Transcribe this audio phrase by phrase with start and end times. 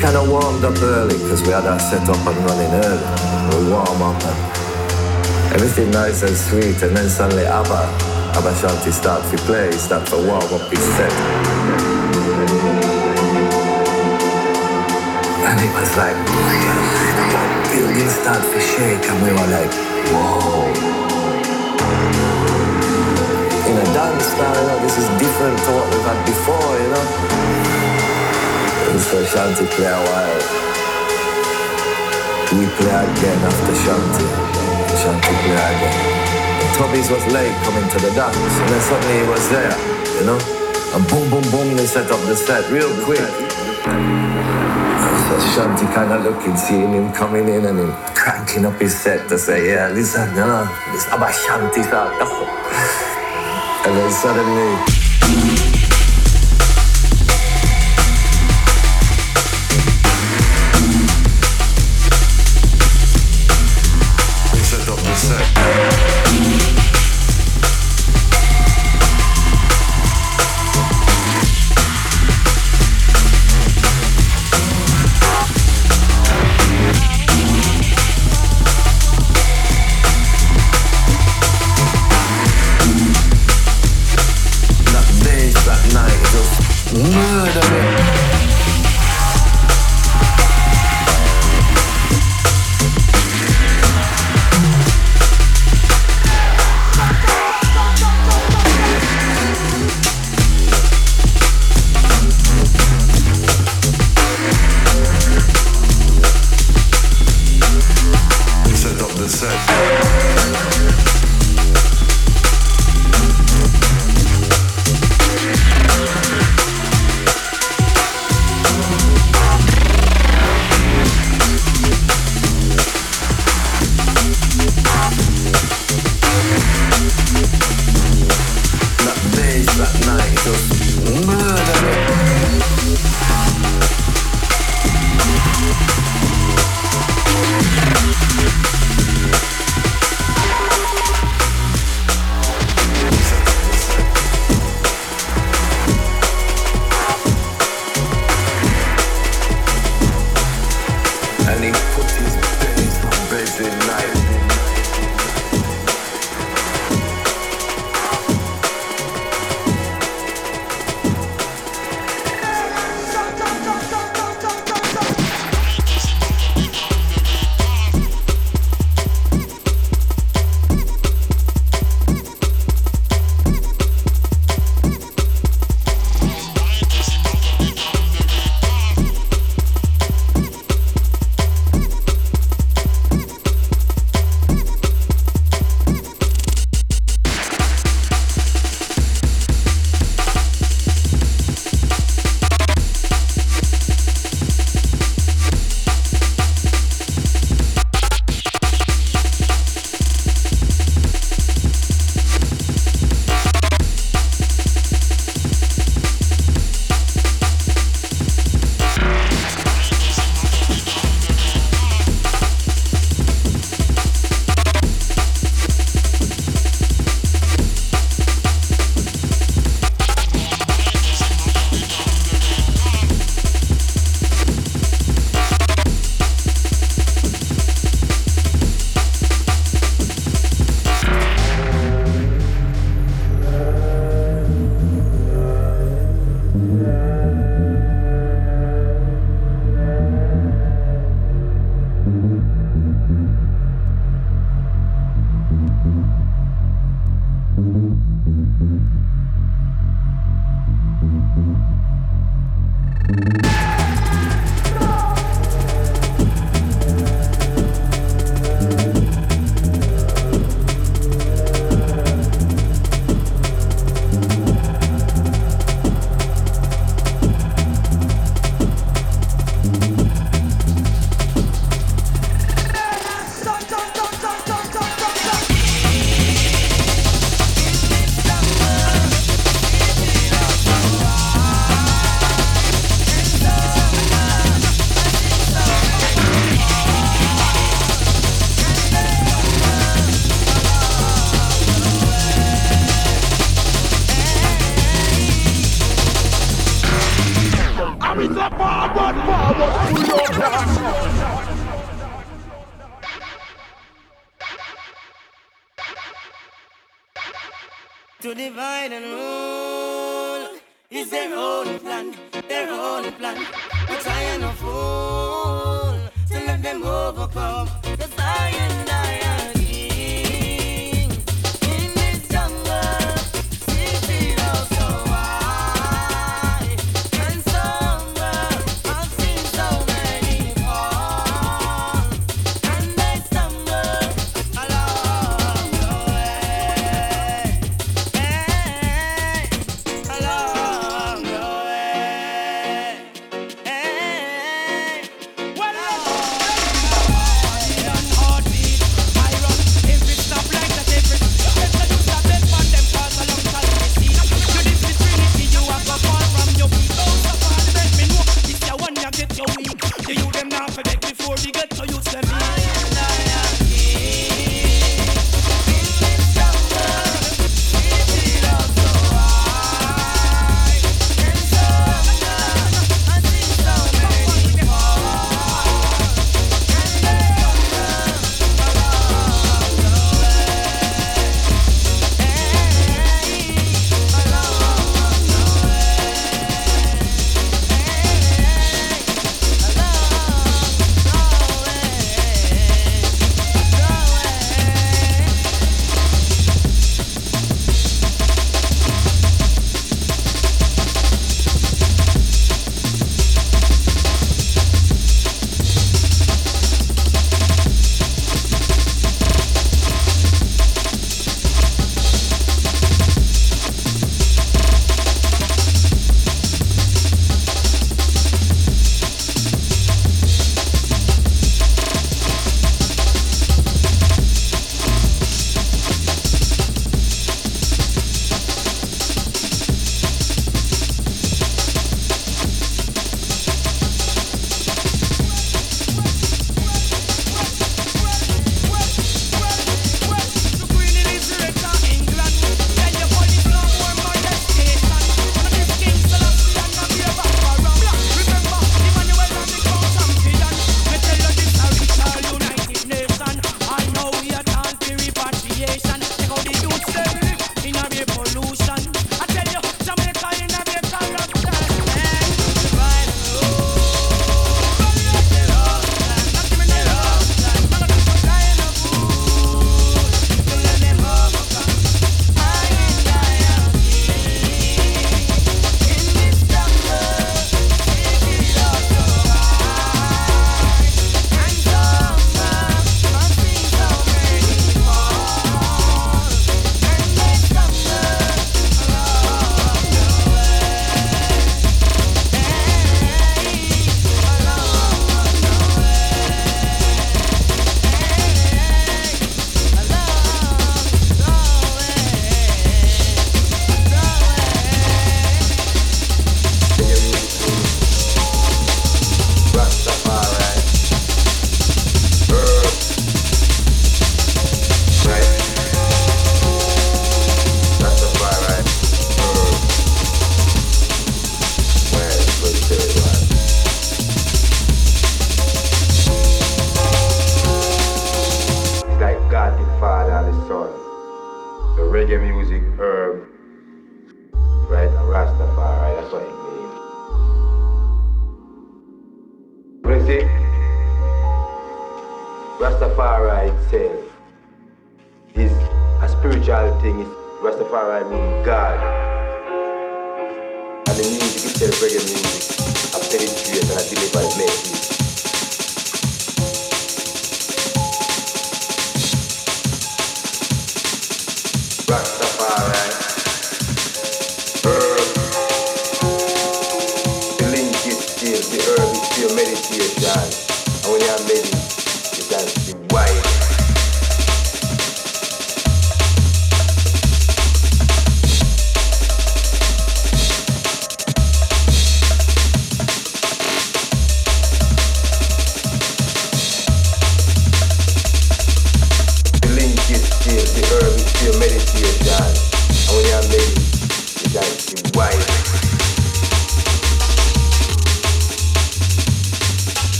[0.00, 3.04] kind of warmed up early because we had our set up and running early.
[3.52, 7.84] We warm up and everything nice and sweet and then suddenly Aba,
[8.32, 11.12] Aba Shanti start to play, start to warm up his set.
[15.44, 19.72] And it was like, the building start to shake and we were like,
[20.16, 20.64] whoa.
[23.68, 26.88] In a dance style, you know, this is different to what we've had before, you
[26.88, 27.69] know.
[28.90, 30.42] And so Shanti play a while.
[32.58, 34.26] We play again after Shanti.
[34.98, 36.74] Shanti play again.
[36.74, 39.78] Tubbies was late coming to the dance, and then suddenly he was there,
[40.18, 40.38] you know?
[40.94, 43.20] And boom, boom, boom, they set up the set real quick.
[45.22, 49.28] So Shanti kind of looking, seeing him coming in and him cranking up his set
[49.28, 51.86] to say, yeah, listen, you know, this about Shanti.
[53.82, 54.99] And then suddenly,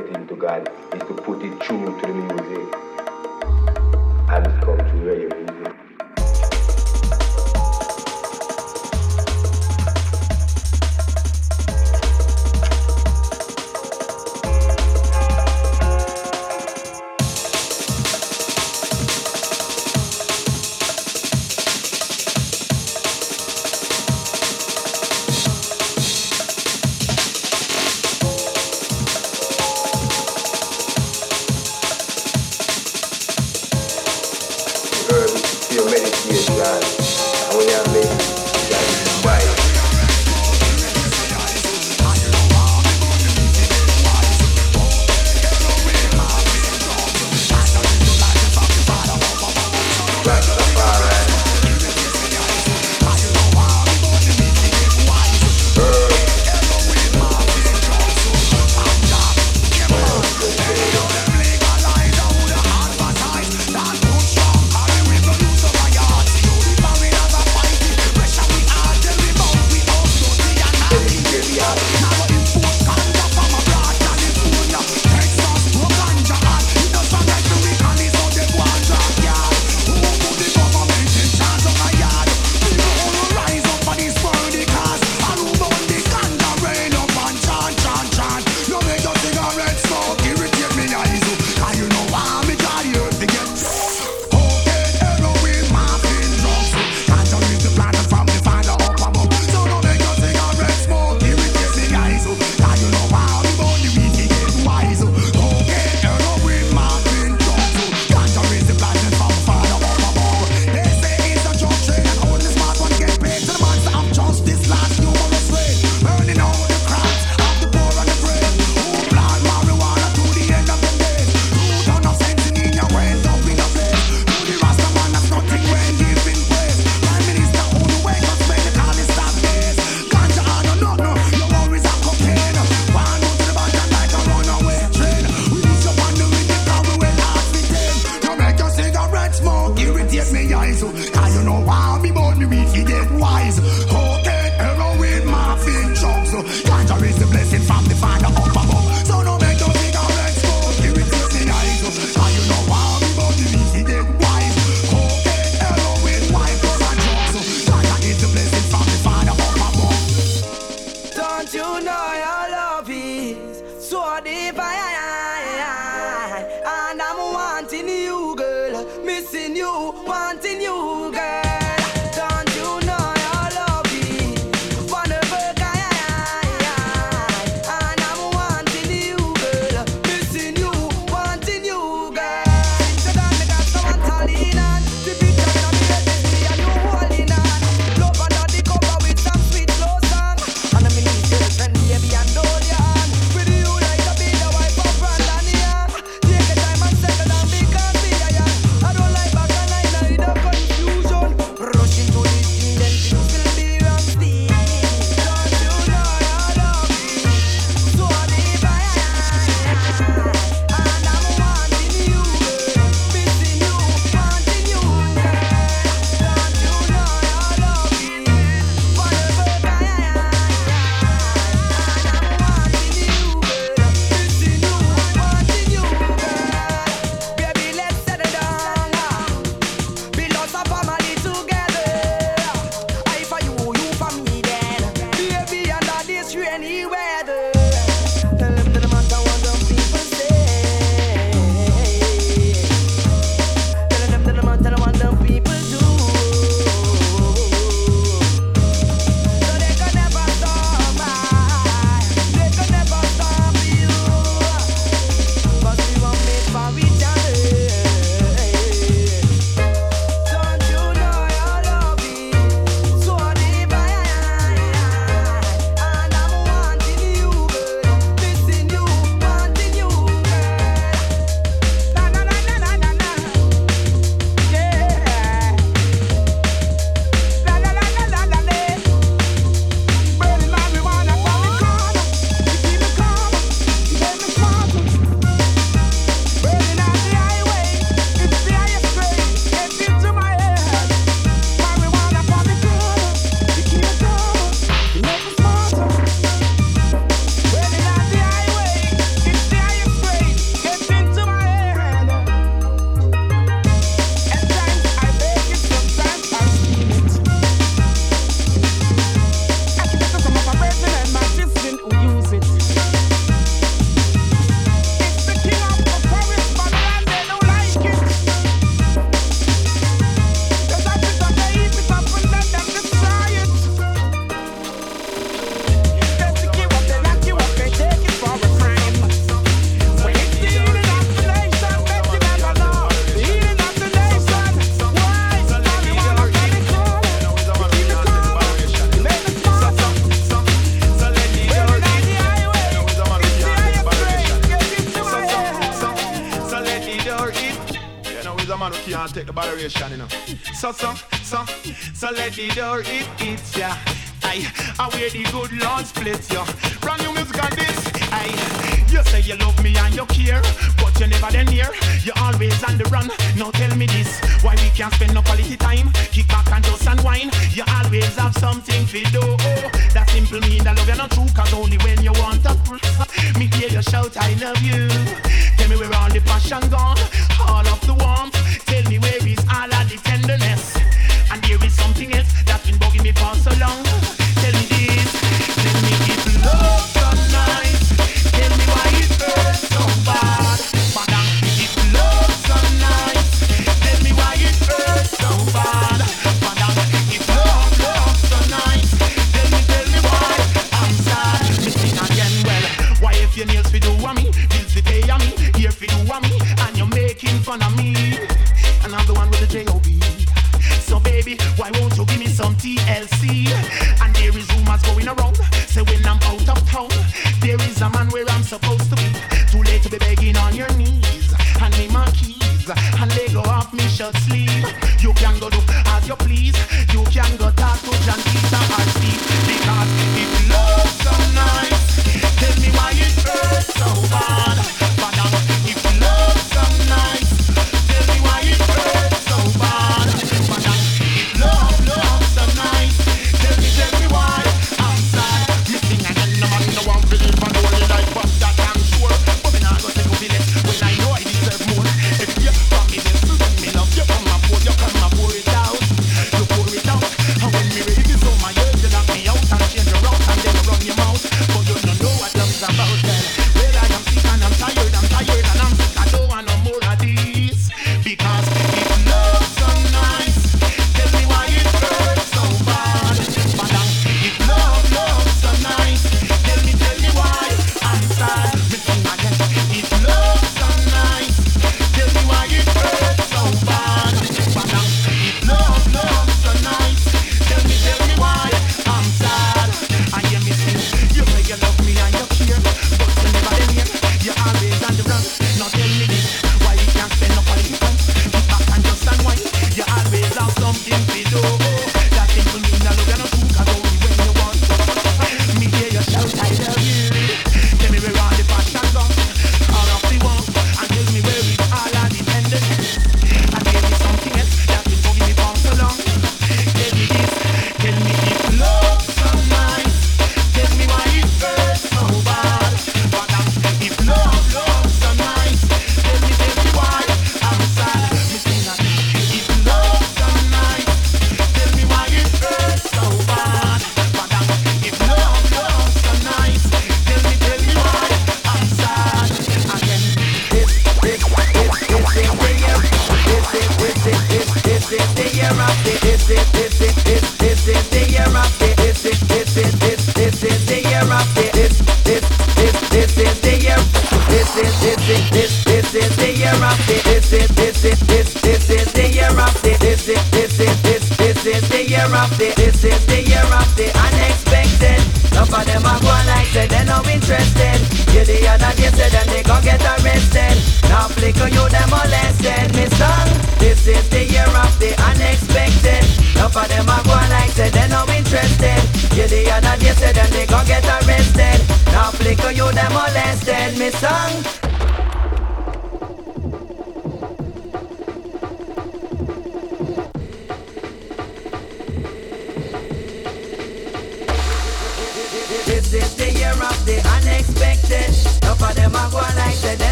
[0.00, 2.74] getting to God is to put it through to the music.
[4.30, 5.47] And come to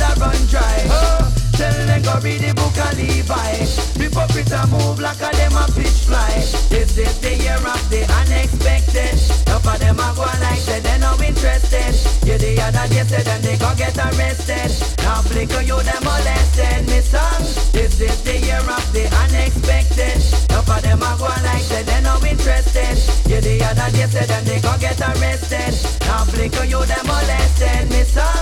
[0.00, 0.86] blood run dry.
[0.88, 3.52] Oh, tell them go read the book of Levi.
[3.98, 6.32] People a move like a them a pitch fly.
[6.68, 9.49] This is the year of the unexpected.
[9.60, 11.92] Enough of them are going like say they no interested.
[12.24, 14.72] You the other day said them they go get arrested.
[15.04, 16.88] Now flicker you them molested.
[16.88, 20.16] Me son, this is the year of the unexpected.
[20.48, 22.96] Enough of them are going like say they no interested.
[23.28, 25.76] You the other day said them they go get arrested.
[26.08, 27.84] Now flicker you them molested.
[27.92, 28.40] Me son,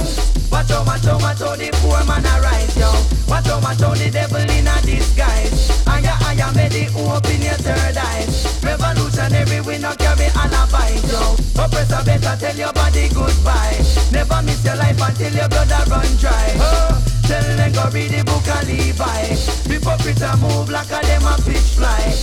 [0.55, 2.95] watch out, watch out, watch out the poor man arise, yo.
[3.27, 5.67] Watch out, watch out the devil in a disguise.
[5.85, 8.47] And your eye made the hope in your third eyes.
[8.63, 11.37] Revolutionary, we not carry alibis yo.
[11.57, 13.79] Oppressor better tell your body goodbye.
[14.13, 16.53] Never miss your life until your blood a run dry.
[16.61, 19.35] Oh, tell them go read the book of Levi.
[19.69, 22.15] People pretty move like a them a pitch fly.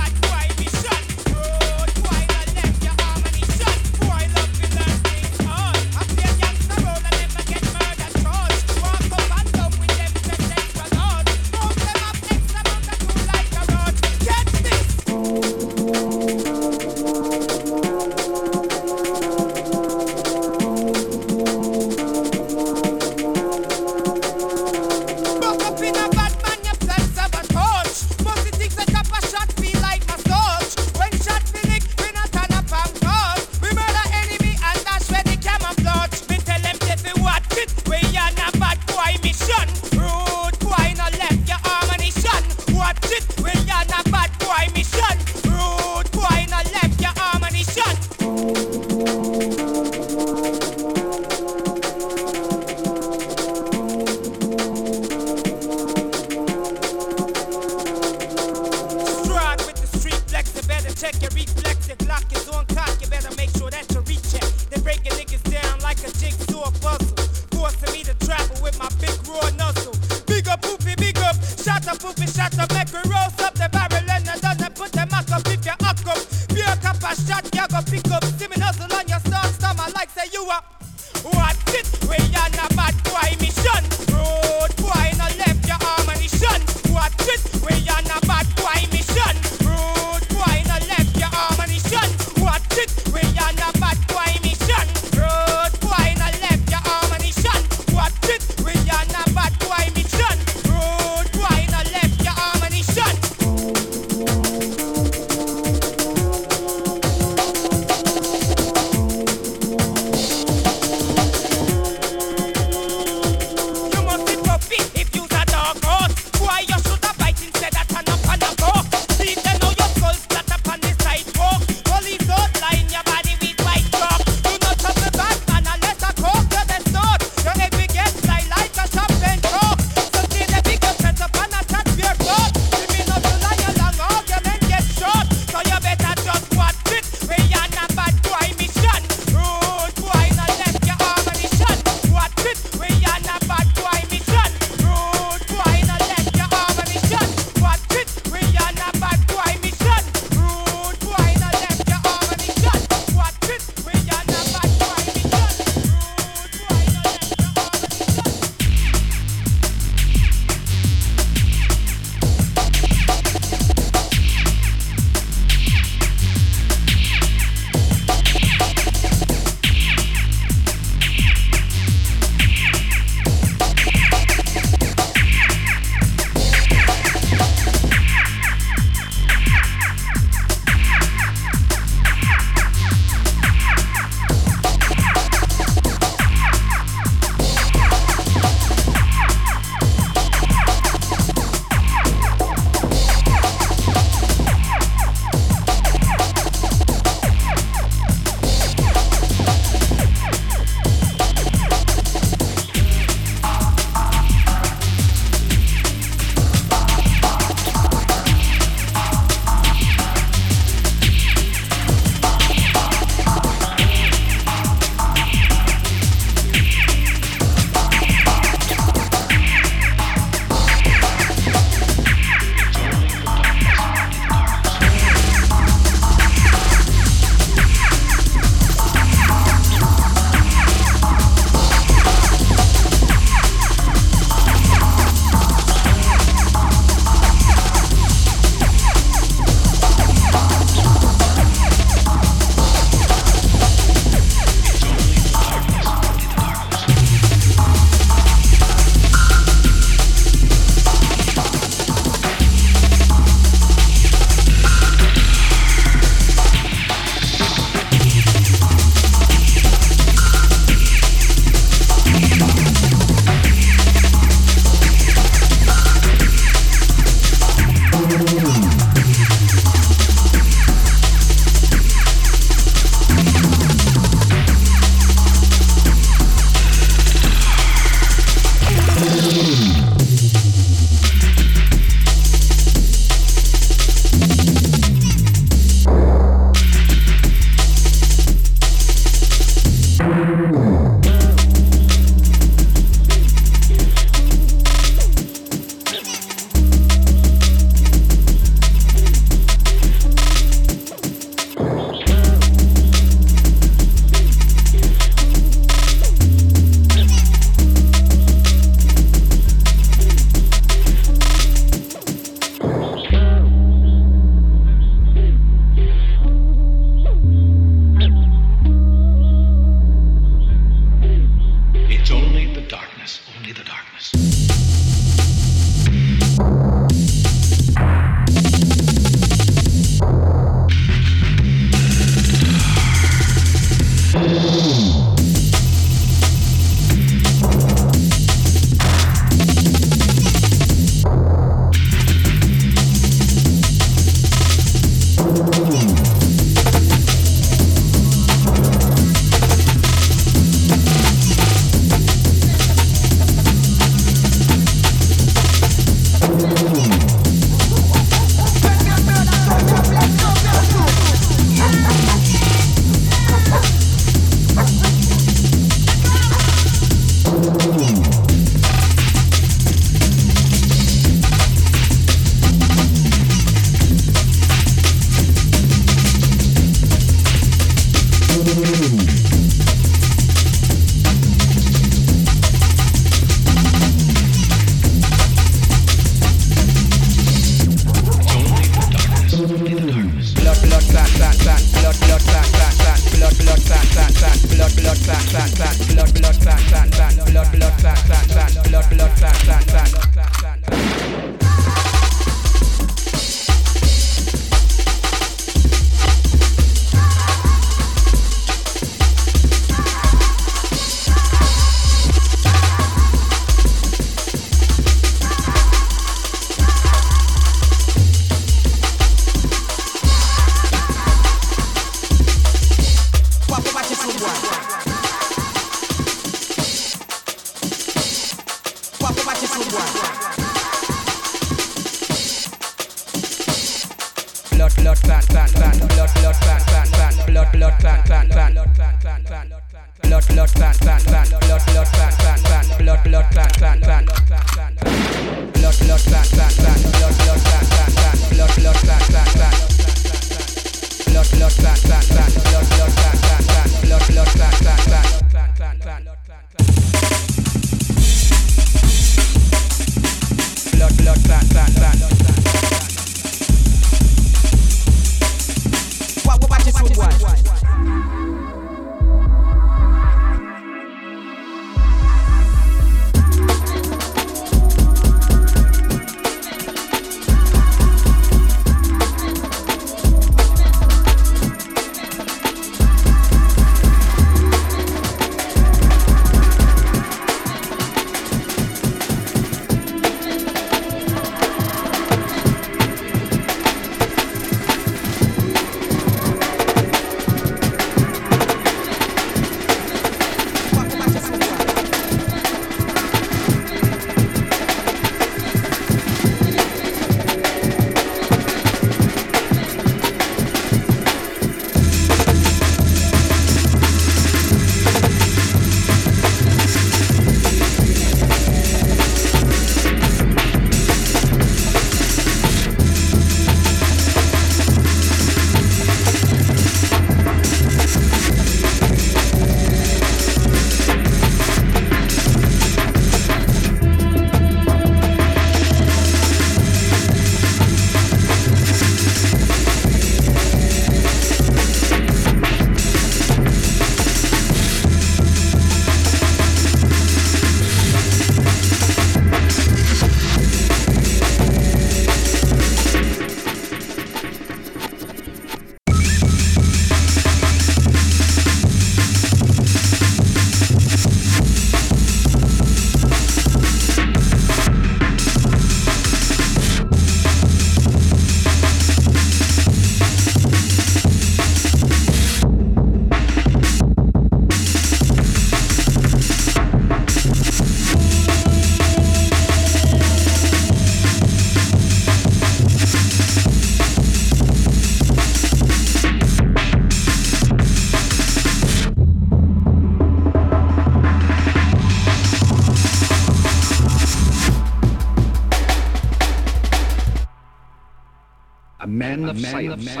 [599.61, 600.00] I am.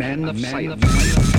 [0.00, 0.80] Man of science.
[0.80, 1.29] Science, science.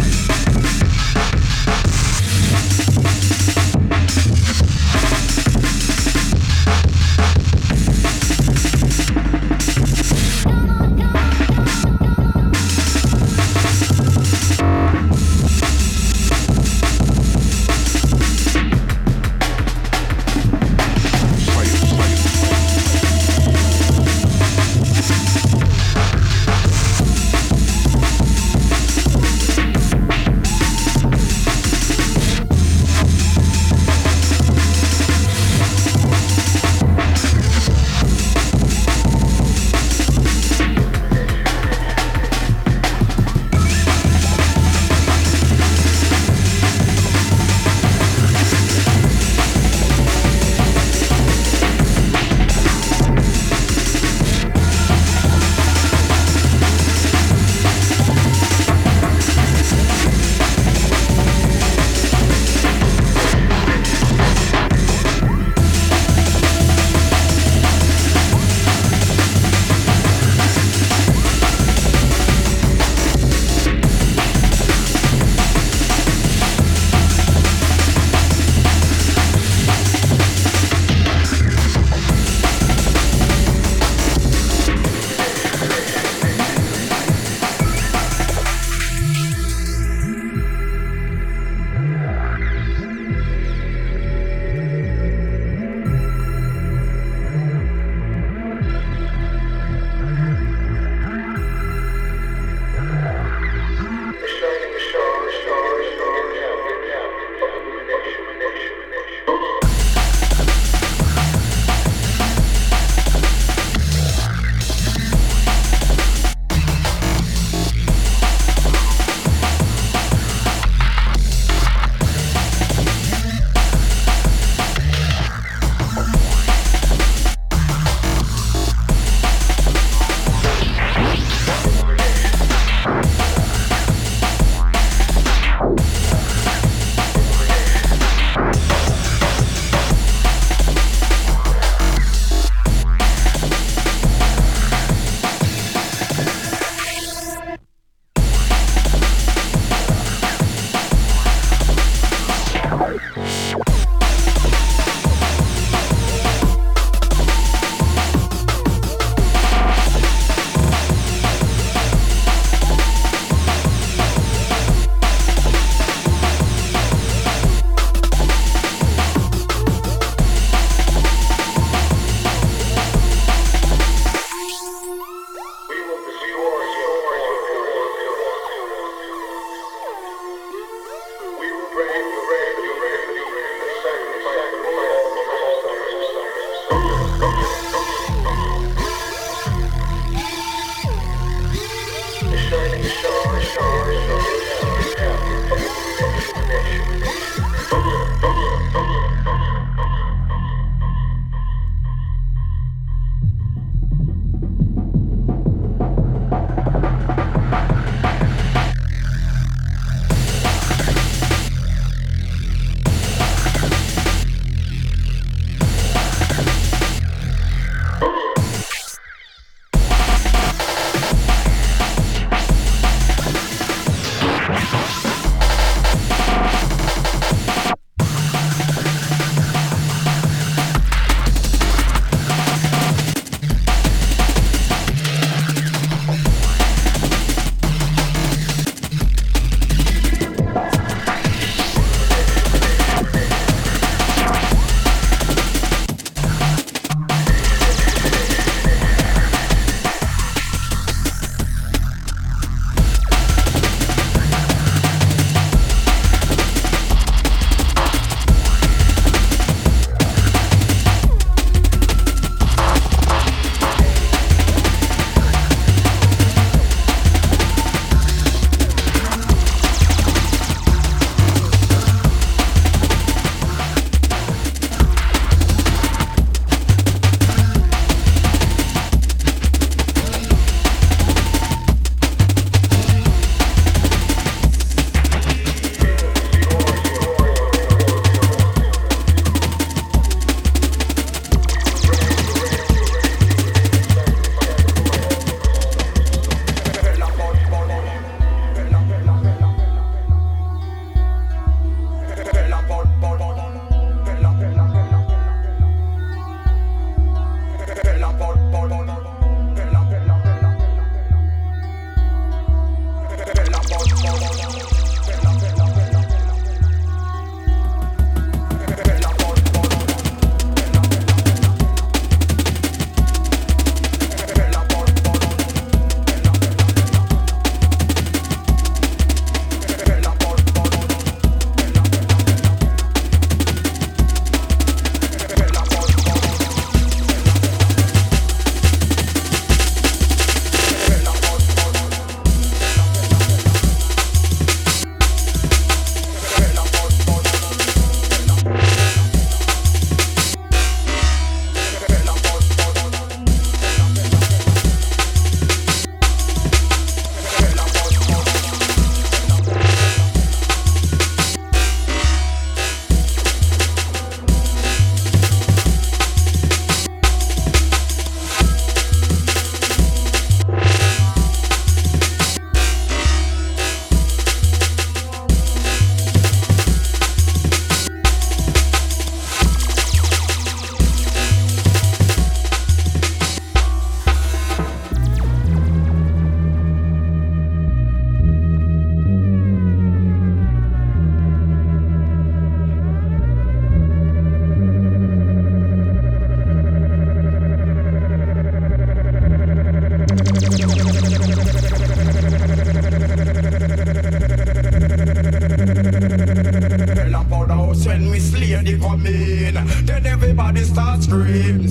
[410.51, 411.67] Everybody start screaming,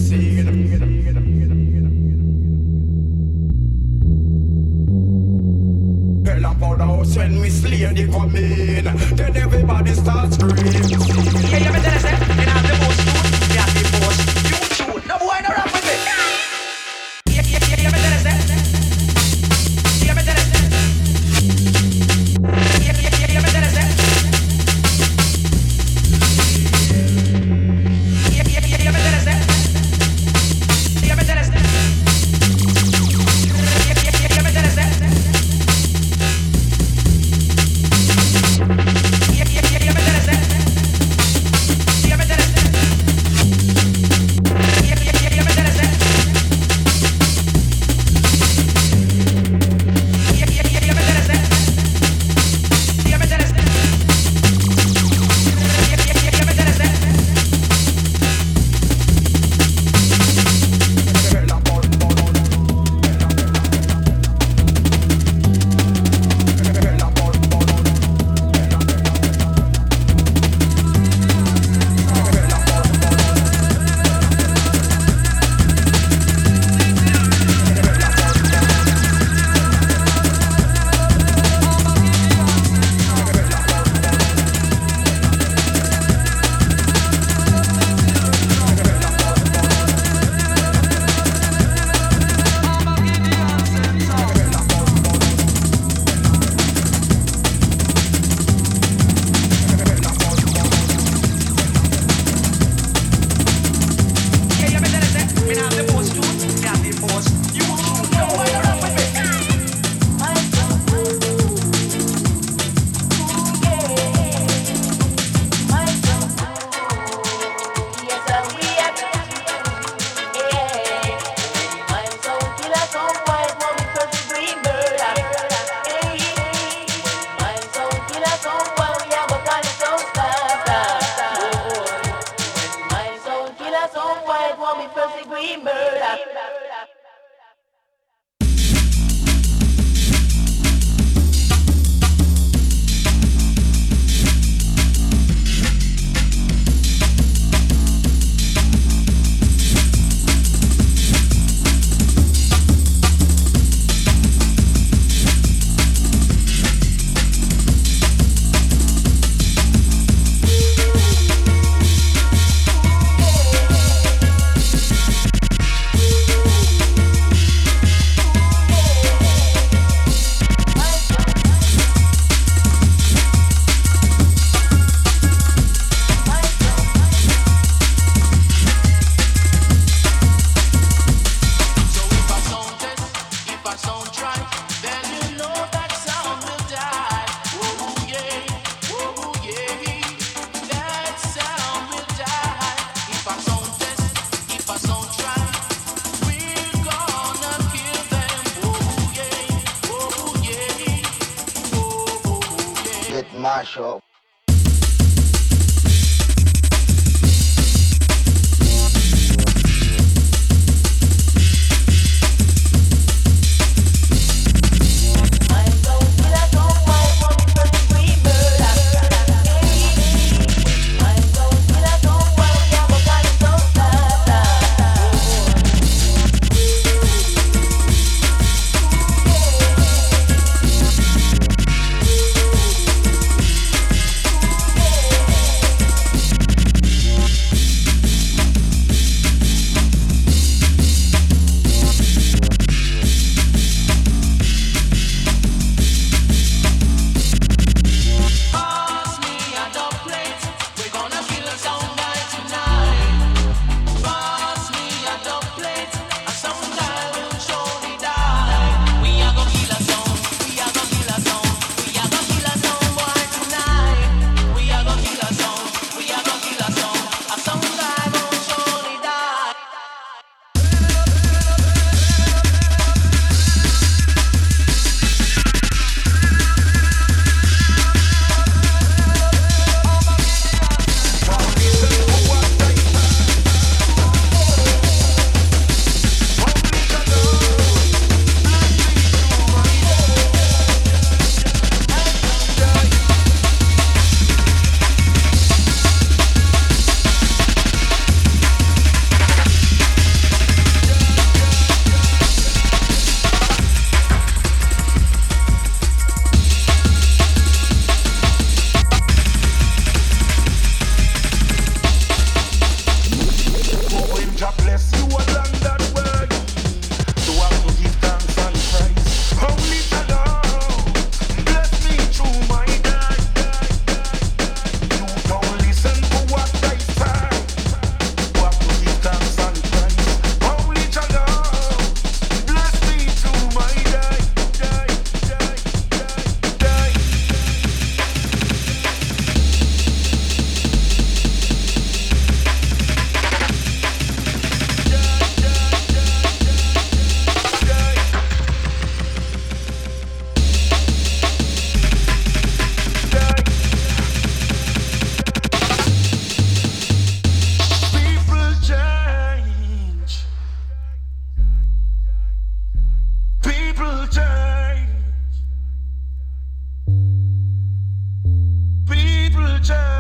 [369.70, 369.99] Church.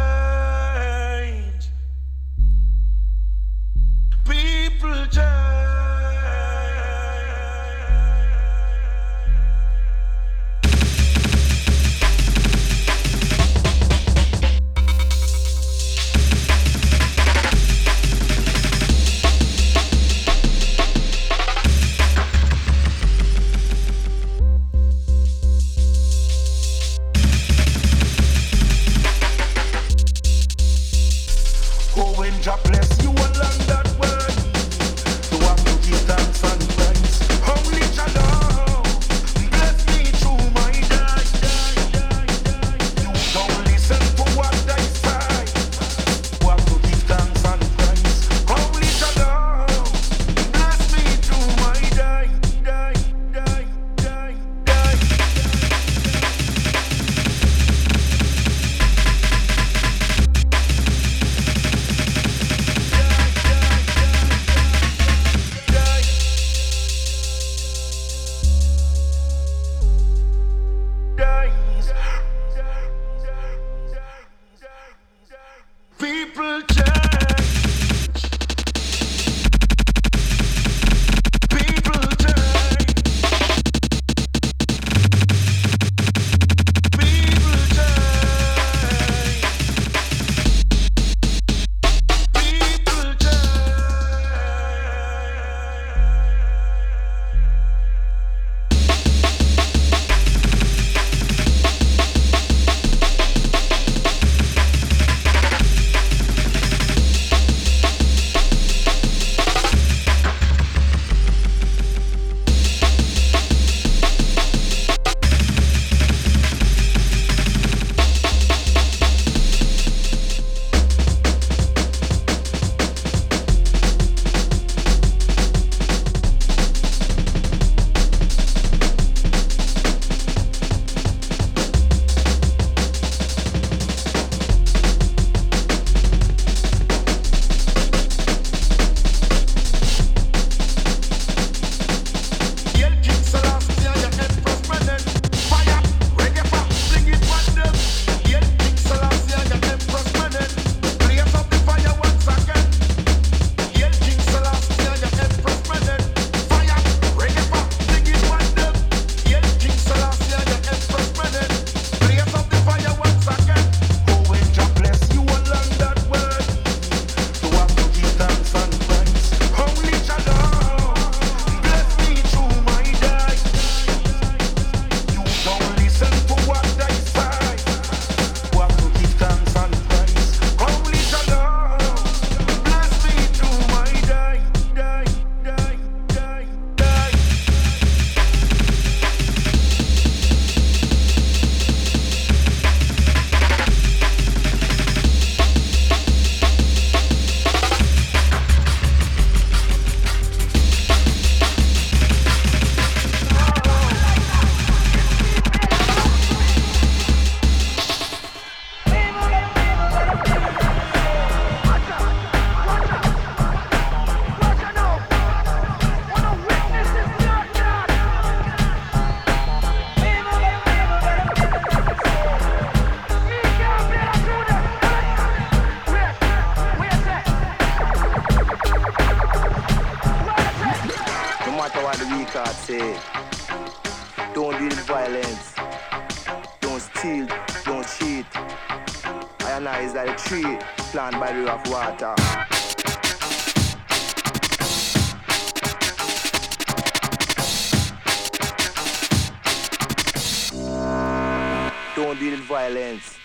[252.00, 253.19] Don't deal violence.